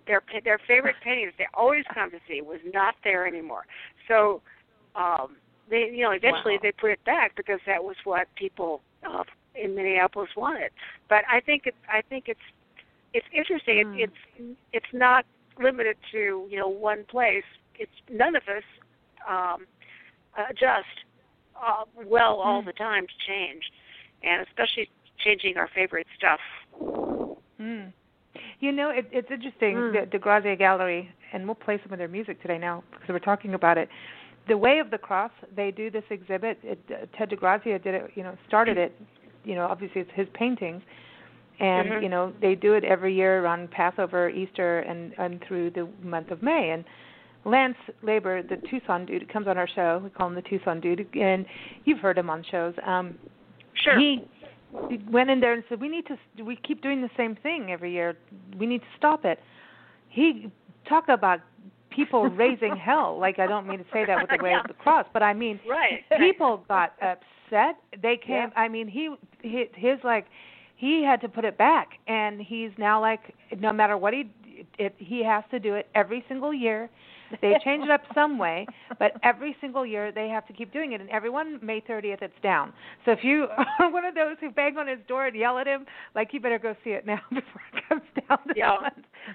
[0.06, 3.64] Their their favorite paintings they always come to see was not there anymore.
[4.06, 4.42] So
[4.94, 5.36] um,
[5.68, 6.60] they you know eventually Wow.
[6.62, 10.70] they put it back because that was what people uh, in Minneapolis wanted.
[11.08, 12.38] But I think it I think it's
[13.14, 13.86] it's interesting.
[13.86, 13.98] Mm.
[13.98, 15.24] It, it's it's not
[15.62, 17.44] limited to you know one place.
[17.78, 18.64] It's none of us
[19.28, 19.66] um,
[20.50, 20.86] adjust
[21.56, 23.62] uh, well all the time to change,
[24.22, 24.88] and especially
[25.24, 26.40] changing our favorite stuff.
[27.60, 27.92] Mm.
[28.60, 29.76] You know, it, it's interesting.
[29.76, 30.10] Mm.
[30.10, 33.54] The DeGrazia Gallery, and we'll play some of their music today now because we're talking
[33.54, 33.88] about it.
[34.48, 36.58] The Way of the Cross, they do this exhibit.
[36.62, 38.10] It, uh, Ted DeGrazia did it.
[38.14, 38.94] You know, started it.
[39.44, 40.82] You know, obviously it's his paintings,
[41.60, 42.02] and Mhm.
[42.02, 46.30] you know they do it every year around Passover, Easter, and and through the month
[46.30, 46.70] of May.
[46.70, 46.84] And
[47.44, 50.00] Lance Laber, the Tucson dude, comes on our show.
[50.02, 51.46] We call him the Tucson dude, and
[51.84, 52.74] you've heard him on shows.
[52.82, 53.18] Um,
[53.74, 53.98] Sure.
[53.98, 54.24] he
[55.10, 56.18] went in there and said, "We need to.
[56.42, 58.16] We keep doing the same thing every year.
[58.58, 59.38] We need to stop it."
[60.08, 60.50] He
[60.86, 61.40] talk about
[61.90, 63.16] people raising hell.
[63.18, 65.32] Like I don't mean to say that with the way of the cross, but I
[65.32, 66.04] mean right.
[66.18, 67.76] people got upset.
[68.02, 68.50] They came.
[68.50, 68.60] Yeah.
[68.62, 70.26] I mean, he, he his like
[70.76, 74.30] he had to put it back, and he's now like no matter what he
[74.78, 76.88] it, he has to do it every single year.
[77.42, 78.66] They change it up some way,
[78.98, 81.00] but every single year they have to keep doing it.
[81.00, 82.72] And everyone May 30th it's down.
[83.04, 83.48] So if you
[83.80, 86.40] are one of those who bang on his door and yell at him, like you
[86.40, 88.38] better go see it now before it comes down.
[88.54, 88.76] Yeah.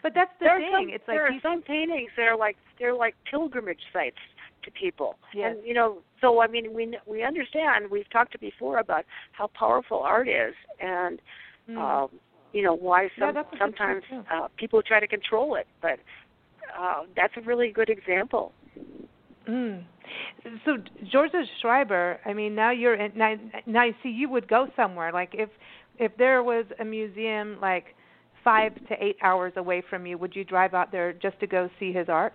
[0.01, 0.71] But that's the there thing.
[0.71, 4.17] Some, it's like there are some paintings that are like they're like pilgrimage sites
[4.63, 5.15] to people.
[5.34, 5.56] Yes.
[5.56, 7.89] And you know, so I mean, we we understand.
[7.89, 11.19] We've talked before about how powerful art is, and
[11.69, 12.10] mm, um,
[12.54, 15.67] you know why some good sometimes point, uh, people try to control it.
[15.82, 16.00] But
[16.78, 18.52] uh, that's a really good example.
[19.47, 19.84] Mm.
[20.65, 20.78] So
[21.12, 23.36] Georgia Schreiber, I mean, now you're in, now.
[23.65, 25.50] Now you see, you would go somewhere like if
[26.00, 27.95] if there was a museum like
[28.43, 31.69] five to eight hours away from you, would you drive out there just to go
[31.80, 32.34] see his art?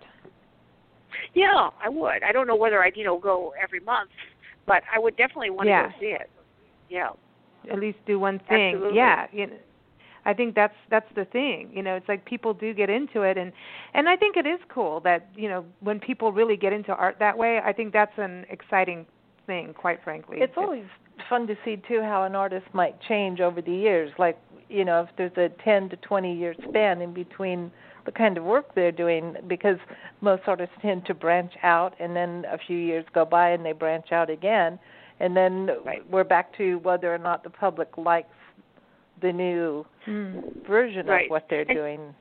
[1.33, 2.23] Yeah, I would.
[2.23, 4.09] I don't know whether I'd you know go every month,
[4.65, 5.83] but I would definitely want Yeah.
[5.83, 6.29] to go see it.
[6.89, 7.09] Yeah.
[7.71, 8.75] At least do one thing.
[8.75, 8.97] Absolutely.
[8.97, 9.27] Yeah.
[9.31, 9.53] You know,
[10.25, 11.69] I think that's that's the thing.
[11.73, 13.51] You know, it's like people do get into it and
[13.93, 17.17] and I think it is cool that, you know, when people really get into art
[17.19, 19.05] that way, I think that's an exciting
[19.45, 20.37] thing, quite frankly.
[20.41, 20.85] It's always
[21.29, 24.11] fun to see too how an artist might change over the years.
[24.19, 24.37] Like,
[24.69, 27.71] you know, if there's a 10 to 20 year span in between
[28.07, 29.77] the kind of work they're doing because
[30.21, 33.73] most artists tend to branch out and then a few years go by and they
[33.73, 34.79] branch out again
[35.19, 36.09] and then right.
[36.09, 38.29] we're back to whether or not the public likes
[39.21, 40.65] the new mm.
[40.65, 41.25] version right.
[41.25, 42.15] of what they're and, doing.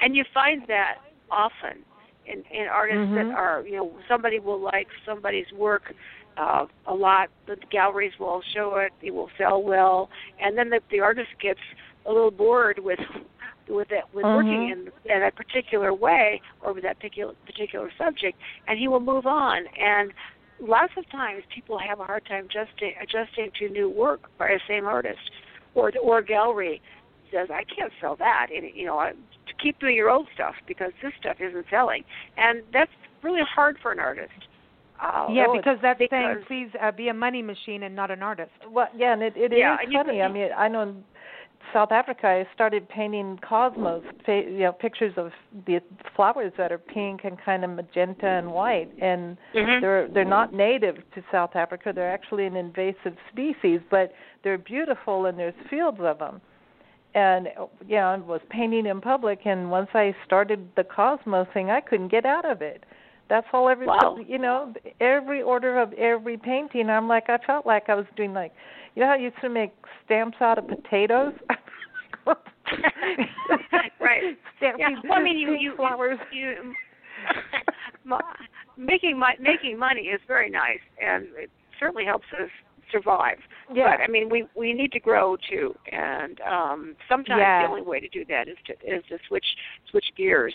[0.00, 0.96] And you find that
[1.30, 1.84] often
[2.26, 3.28] in, in artists mm-hmm.
[3.28, 5.92] that are, you know, somebody will like somebody's work
[6.38, 7.28] uh, a lot.
[7.46, 10.08] The galleries will show it; it will sell well,
[10.40, 11.60] and then the, the artist gets
[12.06, 12.98] a little bored with
[13.68, 14.36] with it with mm-hmm.
[14.36, 19.00] working in, in a particular way or with that particular particular subject, and he will
[19.00, 19.64] move on.
[19.80, 20.12] And
[20.60, 24.60] lots of times, people have a hard time adjusting adjusting to new work by the
[24.68, 25.30] same artist
[25.74, 26.80] or or gallery
[27.32, 30.92] says I can't sell that, and you know, to keep doing your old stuff because
[31.02, 32.04] this stuff isn't selling,
[32.36, 32.90] and that's
[33.22, 34.30] really hard for an artist.
[35.02, 38.22] Uh, yeah, because that's because, saying please uh, be a money machine and not an
[38.22, 38.52] artist.
[38.70, 40.18] Well, yeah, and it, it yeah, is and funny.
[40.18, 41.04] could, I mean, I know in
[41.74, 45.32] South Africa, I started painting cosmos, you know, pictures of
[45.66, 45.80] the
[46.14, 49.82] flowers that are pink and kind of magenta and white, and mm-hmm.
[49.82, 51.92] they're they're not native to South Africa.
[51.92, 54.12] They're actually an invasive species, but
[54.44, 56.40] they're beautiful, and there's fields of them.
[57.16, 57.48] And
[57.86, 62.08] yeah, I was painting in public, and once I started the cosmos thing, I couldn't
[62.08, 62.84] get out of it.
[63.28, 64.16] That's all every wow.
[64.26, 66.88] you know, every order of every painting.
[66.88, 68.52] I'm like, I felt like I was doing like,
[68.94, 69.72] you know how you used to make
[70.04, 71.32] stamps out of potatoes.
[74.00, 74.22] right.
[74.60, 74.88] Yeah.
[75.04, 76.18] Well, I mean, you you flowers.
[76.32, 76.74] you, you
[78.76, 82.50] making making money is very nice, and it certainly helps us
[82.90, 83.38] survive.
[83.72, 83.96] Yeah.
[83.96, 87.62] But I mean, we we need to grow too, and um sometimes yeah.
[87.62, 89.46] the only way to do that is to is to switch
[89.90, 90.54] switch gears.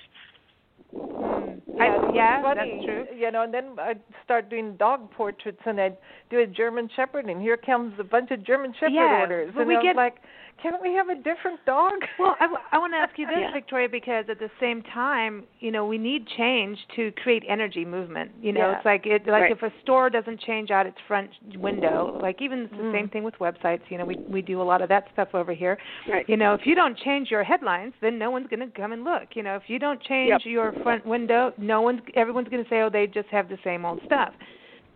[0.93, 1.61] Mm.
[1.75, 3.05] Yeah, I, yeah funny, that's true.
[3.17, 5.97] You know, and then I'd start doing dog portraits, and I'd
[6.29, 9.67] do a German Shepherd, and here comes a bunch of German Shepherd yeah, orders, and
[9.67, 10.15] we I was get, like,
[10.61, 11.93] can't we have a different dog?
[12.19, 13.53] Well, I, w- I want to ask you this, Yeah.
[13.53, 18.31] Victoria, because at the same time, you know, we need change to create energy movement.
[18.41, 18.77] You know, Yeah.
[18.77, 19.51] it's like it like Right.
[19.51, 22.91] if a store doesn't change out its front window, like even it's the Mm.
[22.91, 23.81] same thing with websites.
[23.89, 25.77] You know, we we do a lot of that stuff over here.
[26.07, 26.27] Right.
[26.27, 29.03] You know, if you don't change your headlines, then no one's going to come and
[29.03, 29.35] look.
[29.35, 30.41] You know, if you don't change Yep.
[30.45, 33.85] your front window, no one's everyone's going to say, oh, they just have the same
[33.85, 34.33] old stuff.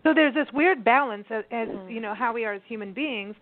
[0.02, 1.90] So there's this weird balance as, as Mm.
[1.90, 3.34] you know how we are as human beings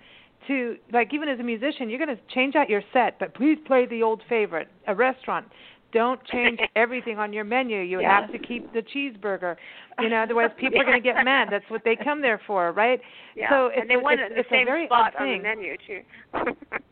[0.47, 3.59] to like even as a musician you're going to change out your set but please
[3.67, 5.47] play the old favorite a restaurant
[5.93, 8.21] don't change everything on your menu you Yeah.
[8.23, 9.57] have to keep the cheeseburger
[10.01, 12.73] you know otherwise people are going to get mad that's what they come there for
[12.73, 13.01] right
[13.37, 13.51] Yeah.
[13.51, 15.39] so it's and they want it's, the it's same a very spot odd on the
[15.39, 16.01] menu too.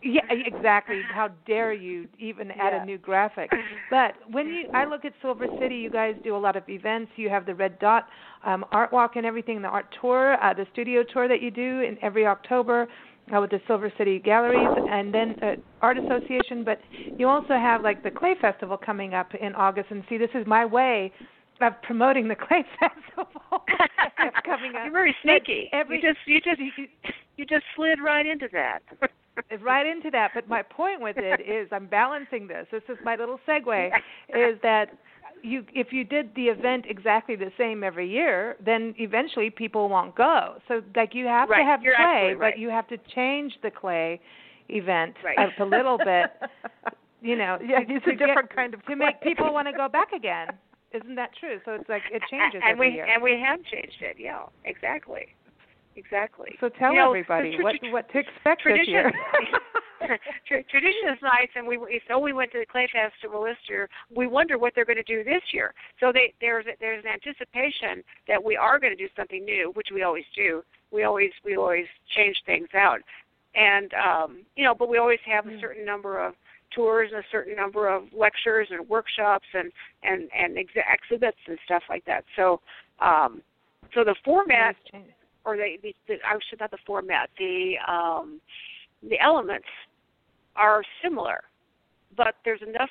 [0.03, 1.03] Yeah, exactly.
[1.11, 2.83] How dare you even add Yeah.
[2.83, 3.51] a new graphic?
[3.91, 7.13] But when you, I look at Silver City, you guys do a lot of events.
[7.17, 8.09] You have the Red Dot
[8.45, 11.81] um, Art Walk and everything, the art tour, uh, the studio tour that you do
[11.81, 12.89] in every October
[13.35, 16.65] uh, with the Silver City Galleries, and then uh, Art Association.
[16.65, 16.81] But
[17.19, 19.91] you also have like the Clay Festival coming up in August.
[19.91, 21.13] And see, this is my way
[21.61, 23.29] of promoting the Clay Festival
[24.19, 24.85] that's coming up.
[24.85, 25.69] You're very sneaky.
[25.73, 26.61] Every, you just you just
[27.37, 28.81] you just slid right into that.
[29.63, 30.33] right into that.
[30.35, 32.67] But my point with it is, I'm balancing this.
[32.71, 33.91] This is my little segue.
[34.29, 34.91] Is that
[35.43, 40.15] you if you did the event exactly the same every year, then eventually people won't
[40.15, 40.57] go.
[40.69, 42.55] So like you have Right, to have you're clay, right.
[42.55, 44.21] but you have to change the clay
[44.69, 45.39] event Right.
[45.39, 46.31] up a little bit.
[47.23, 49.91] You know, yeah, it's a different get, kind of to make people want to go
[49.91, 50.49] back again.
[50.93, 51.61] Isn't that true?
[51.67, 53.05] So it's like it changes and every we year.
[53.05, 54.17] and we have changed it.
[54.19, 55.27] Yeah, exactly,
[55.97, 56.57] exactly.
[56.61, 59.13] so tell you know, everybody the what what to expect this year.
[60.47, 63.89] Tra- tradition is nice, and we so we went to the Clay Festival this year.
[64.15, 65.75] We wonder what they're going to do this year.
[66.01, 69.89] So they, there's there's an anticipation that we are going to do something new, which
[69.93, 70.63] we always do.
[70.91, 71.87] We always we always
[72.17, 73.01] change things out,
[73.55, 76.35] and um, you know, but we always have a certain number of
[76.75, 79.71] tours and a certain number of lectures and workshops and
[80.03, 82.25] and and ex- exhibits and stuff like that.
[82.37, 82.61] So
[83.01, 83.43] um,
[83.95, 84.77] so the format
[85.45, 88.41] or the, the, the I should not the format the um,
[89.09, 89.67] the elements
[90.61, 91.41] are similar,
[92.17, 92.91] but there's enough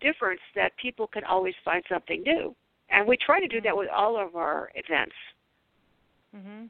[0.00, 2.56] difference that people can always find something new,
[2.88, 5.14] and we try to do that with all of our events.
[6.34, 6.68] Mhm.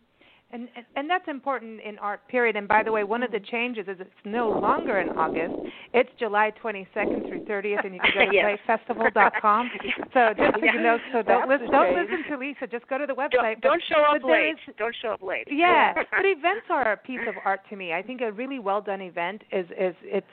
[0.55, 2.55] And, and that's important in art period.
[2.55, 5.53] And by the way, one of the changes is it's no longer in August.
[5.93, 8.59] It's July 22nd through 30th, and you can go to Yes.
[8.69, 9.71] clayfestival.com.
[10.15, 12.69] So just so you know, so don't listen, don't listen to Lisa.
[12.69, 13.61] Just go to the website.
[13.61, 14.51] Don't, don't show up late.
[14.69, 15.49] is- don't show up late.
[15.51, 17.93] yeah, but events are a piece of art to me.
[17.93, 20.27] I think a really well done event is is it's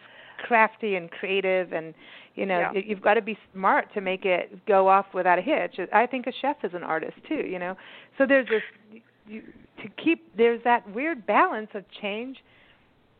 [0.47, 1.95] crafty and creative and
[2.35, 2.81] you know Yeah.
[2.85, 6.25] you've got to be smart to make it go off without a hitch i think
[6.25, 7.75] a chef is an artist too you know
[8.17, 9.43] so there's this you,
[9.83, 12.37] to keep there's that weird balance of change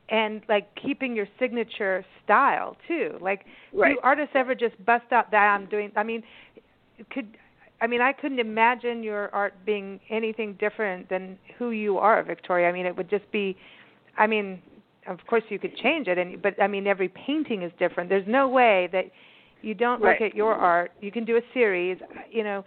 [0.10, 3.95] and like keeping your signature style too like Right.
[3.95, 6.24] do artists ever just bust out that i'm doing i mean
[7.10, 7.38] could
[7.82, 12.69] I mean, I couldn't imagine your art being anything different than who you are, Victoria.
[12.69, 13.58] I mean, it would just be
[14.17, 14.62] I mean,
[15.08, 18.08] of course you could change it and but I mean every painting is different.
[18.08, 19.06] There's no way that
[19.63, 20.91] you don't look at your art.
[21.02, 21.97] You can do a series,
[22.30, 22.63] you know,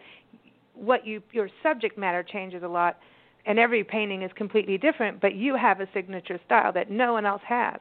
[0.74, 2.98] what you your subject matter changes a lot
[3.46, 7.26] and every painting is completely different, but you have a signature style that no one
[7.26, 7.76] else has.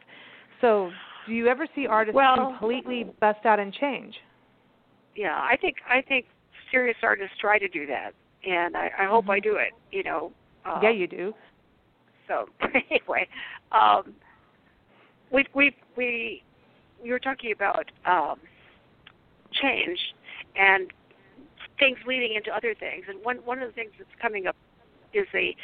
[0.62, 0.92] So,
[1.26, 4.16] do you ever see artists Well- completely bust out and change?
[5.16, 6.26] Yeah, I think I think
[6.72, 9.74] serious artists try to do that, and I, I hope I do it.
[9.92, 10.32] You know.
[10.66, 11.36] Um, yeah, you do.
[12.28, 12.50] So
[12.90, 13.28] anyway,
[13.72, 14.16] um,
[15.32, 16.44] we we we
[17.04, 18.40] we were talking about um,
[19.52, 20.00] change
[20.56, 20.92] and
[21.78, 24.56] things leading into other things, and one one of the things that's coming up
[25.14, 25.56] is a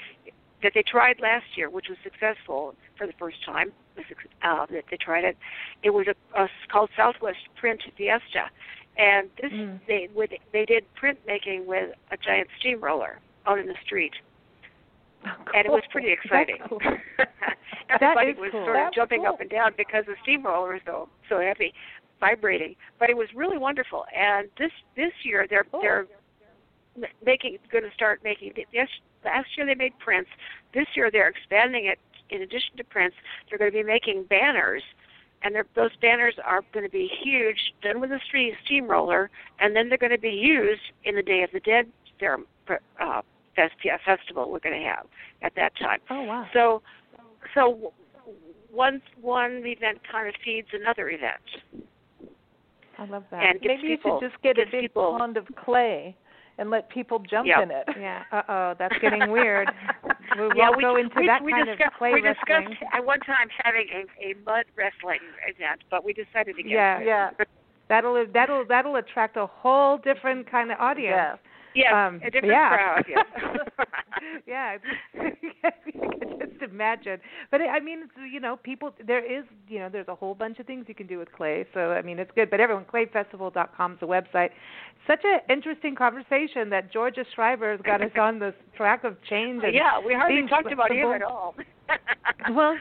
[0.61, 3.71] that they tried last year, which was successful for the first time.
[4.43, 5.37] Uh, that they tried it.
[5.83, 8.45] It was a, a called Southwest Print Fiesta,
[8.97, 9.79] and this Mm.
[9.87, 14.13] they would they did printmaking with a giant steamroller out in the street
[15.53, 16.57] and it was pretty exciting.
[16.59, 16.79] That's cool.
[17.89, 18.63] Everybody is was cool.
[18.63, 19.33] sort of That's jumping cool.
[19.33, 21.73] up and down because the steamroller was so so heavy,
[22.21, 22.75] vibrating.
[22.99, 24.05] But it was really wonderful.
[24.15, 25.81] And this this year they're Cool.
[25.81, 26.05] they're
[27.25, 28.53] making going to start making.
[28.71, 28.87] Yes,
[29.25, 30.29] last year they made prints.
[30.73, 31.99] This year they're expanding it.
[32.29, 33.15] In addition to prints,
[33.49, 34.83] they're going to be making banners.
[35.41, 39.29] And those banners are going to be huge, done with a steam, steamroller,
[39.59, 41.87] and then they're going to be used in the Day of the Dead
[42.99, 43.21] uh,
[44.05, 45.05] festival we're going to have
[45.41, 45.99] at that time.
[46.09, 46.45] Oh wow.
[46.53, 46.81] So,
[47.55, 47.93] so
[48.71, 51.85] one one event kind of feeds another event,
[52.97, 53.43] I love that.
[53.43, 55.15] and Maybe you should just get a big people.
[55.17, 56.15] pond of clay
[56.59, 57.63] and let people jump Yeah.
[57.63, 57.85] in it.
[57.99, 58.23] Yeah.
[58.31, 59.67] Uh oh, that's getting weird.
[60.35, 62.69] We won't yeah, we, go into we, that we kind discussed, of clay we wrestling.
[62.69, 66.99] discussed at one time having a, a mud wrestling event, but we decided against Yeah.
[66.99, 67.07] it.
[67.07, 67.29] Yeah.
[67.87, 71.15] That'll that'll that'll attract a whole different kind of audience.
[71.15, 71.35] Yeah.
[71.75, 72.69] Yes, Um, a different yeah.
[72.75, 73.05] crowd.
[73.07, 73.25] Yes.
[74.47, 74.77] yeah,
[75.15, 76.08] you can just
[76.71, 77.19] imagine.
[77.51, 78.91] But I mean, you know, people.
[79.05, 81.65] There is, you know, there's a whole bunch of things you can do with clay.
[81.73, 82.49] So I mean, it's good.
[82.49, 84.49] But everyone, clayfestival.com is the website.
[85.07, 89.63] Such an interesting conversation that Georges Schreiber has got us on this track of change.
[89.63, 91.55] And yeah, we hardly talked about him at all.
[92.51, 92.77] well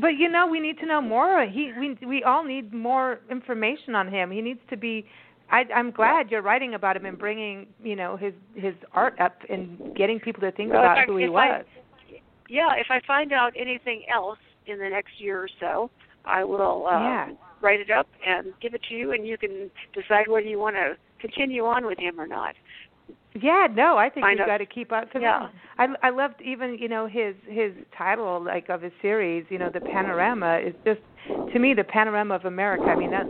[0.00, 3.94] but you know we need to know more he we we all need more information
[3.94, 5.06] on him he needs to be
[5.50, 9.38] i i'm glad you're writing about him and bringing you know his his art up
[9.48, 11.64] and getting people to think Well, about I- who he was
[12.50, 15.90] yeah, if I find out anything else in the next year or so,
[16.24, 17.28] I will uh, Yeah.
[17.62, 20.76] write it up and give it to you, and you can decide whether you want
[20.76, 22.54] to continue on with him or not.
[23.34, 25.48] yeah no i think Find we've out- got to keep up because Yeah.
[25.78, 29.70] i i loved even you know his his title like of his series you know
[29.78, 31.00] the panorama is just
[31.52, 33.28] to me the panorama of america i mean that's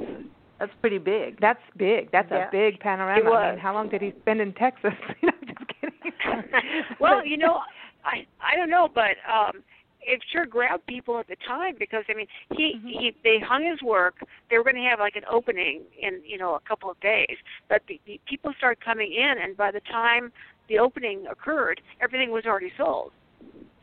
[0.59, 1.39] That's pretty big.
[1.47, 2.49] that's big that's Yeah.
[2.49, 5.39] a big panorama It i mean how long did he spend in texas you know
[5.51, 5.95] just kidding
[7.05, 7.55] well, you know,
[8.05, 9.63] I I don't know, but um
[10.03, 12.91] it sure grabbed people at the time because I mean he Mhm.
[12.91, 14.17] he they hung his work.
[14.49, 17.37] They were going to have like an opening in you know a couple of days,
[17.69, 20.33] but the, the people started coming in, and by the time
[20.69, 23.13] the opening occurred, everything was already sold.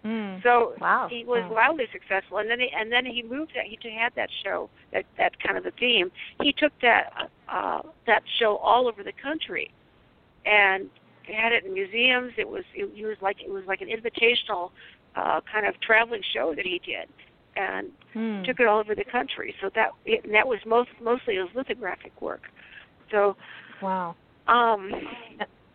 [0.06, 0.42] Mm.
[0.44, 1.08] So Wow.
[1.10, 1.56] he was Wow.
[1.56, 5.06] wildly successful, and then he, and then he moved that he had that show that
[5.18, 6.12] that kind of a theme.
[6.42, 9.70] He took that uh, that show all over the country,
[10.46, 10.90] and
[11.34, 12.34] had it in museums.
[12.38, 14.70] It was it, it was like it was like an invitational
[15.16, 17.08] uh, kind of traveling show that he did,
[17.56, 18.46] and Mm.
[18.46, 19.54] took it all over the country.
[19.62, 22.42] So that it, and that was most mostly his lithographic work.
[23.12, 23.36] So
[23.82, 24.16] wow
[24.48, 24.92] um,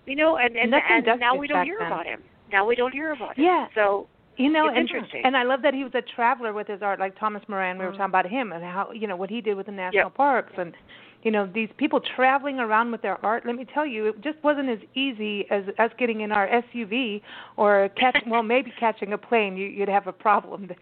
[0.07, 1.87] you know, and and, Nothing and now we don't hear then.
[1.89, 2.23] about him.
[2.51, 3.45] Now we don't hear about him.
[3.45, 3.67] Yeah.
[3.75, 5.23] So You know, It's and, interesting.
[5.25, 7.79] and I love that he was a traveler with his art, like Thomas Moran.
[7.79, 7.97] We were Mm.
[7.99, 10.15] talking about him and how you know what he did with the national Yep.
[10.15, 10.75] parks, and
[11.23, 13.45] you know these people traveling around with their art.
[13.47, 17.23] Let me tell you, it just wasn't as easy as us getting in our SUV
[17.57, 18.17] or catch.
[18.27, 20.71] well, maybe catching a plane, you, you'd have a problem.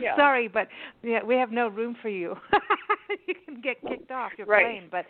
[0.00, 0.16] Yeah.
[0.16, 0.68] Sorry, but
[1.02, 2.36] yeah, we have no room for you.
[3.26, 4.80] you can get kicked off your Right.
[4.80, 4.88] plane.
[4.90, 5.04] But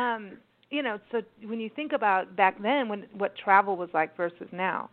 [0.00, 0.38] um,
[0.70, 4.48] you know, so when you think about back then, when what travel was like versus
[4.50, 4.88] now,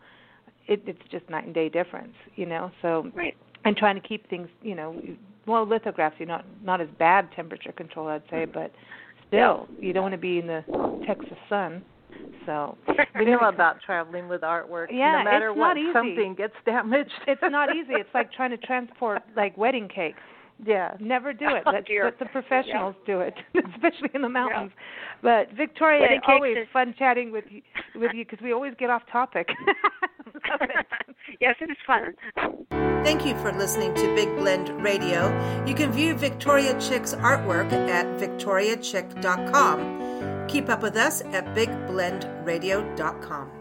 [0.67, 2.69] it, it's just night and day difference, you know.
[2.81, 3.35] So right.
[3.65, 5.01] and trying to keep things, you know,
[5.49, 8.51] well, lithographs, you know, not as bad temperature control, I'd say, mm-hmm.
[8.53, 8.71] but
[9.27, 10.63] still, you don't want to be in the
[11.05, 11.83] Texas sun.
[12.45, 12.77] So
[13.19, 14.87] We know about traveling with artwork.
[14.91, 15.93] Yeah, no matter it's what, not easy.
[15.93, 17.11] something gets damaged.
[17.27, 17.93] it's not easy.
[17.93, 20.19] It's like trying to transport like wedding cakes.
[20.65, 20.95] Yeah.
[20.99, 21.63] Never do it.
[21.65, 22.05] Oh, let, dear.
[22.05, 24.71] let the professionals do it, especially in the mountains.
[24.75, 24.81] Yeah.
[25.21, 27.61] But Victoria, it's always is- fun chatting with you,
[27.95, 29.47] with you because we always get off topic.
[29.49, 29.75] It.
[31.39, 32.13] yes, it is fun.
[33.03, 35.29] Thank you for listening to Big Blend Radio.
[35.65, 40.47] You can view Victoria Chick's artwork at victoriachick.com.
[40.47, 43.51] Keep up with us at bigblendradio.com.